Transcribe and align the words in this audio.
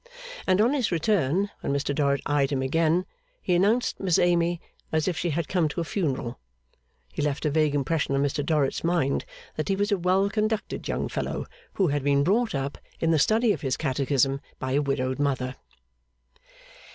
And 0.47 0.59
as 0.59 0.65
on 0.65 0.73
his 0.73 0.91
return 0.91 1.51
when 1.59 1.71
Mr 1.71 1.93
Dorrit 1.93 2.21
eyed 2.25 2.51
him 2.51 2.63
again 2.63 3.05
he 3.39 3.53
announced 3.53 3.99
Miss 3.99 4.17
Amy 4.17 4.59
as 4.91 5.07
if 5.07 5.15
she 5.15 5.29
had 5.29 5.47
come 5.47 5.67
to 5.67 5.79
a 5.79 5.83
funeral, 5.83 6.39
he 7.13 7.21
left 7.21 7.45
a 7.45 7.51
vague 7.51 7.75
impression 7.75 8.15
on 8.15 8.23
Mr 8.23 8.43
Dorrit's 8.43 8.83
mind 8.83 9.25
that 9.57 9.69
he 9.69 9.75
was 9.75 9.91
a 9.91 9.99
well 9.99 10.27
conducted 10.27 10.87
young 10.87 11.07
fellow, 11.07 11.45
who 11.73 11.89
had 11.89 12.03
been 12.03 12.23
brought 12.23 12.55
up 12.55 12.79
in 12.99 13.11
the 13.11 13.19
study 13.19 13.53
of 13.53 13.61
his 13.61 13.77
Catechism 13.77 14.41
by 14.57 14.71
a 14.71 14.81
widowed 14.81 15.19
mother. 15.19 15.55